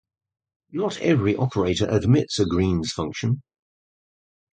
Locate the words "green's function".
2.47-3.43